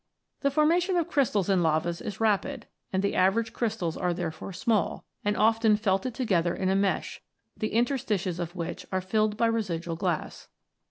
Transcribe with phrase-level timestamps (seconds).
[0.39, 5.05] The formation of crystals in lavas is rapid, and the average crystals are therefore small,
[5.23, 7.21] and often felted together in a mesh,
[7.55, 10.47] the interstices of which are filled by residual glass.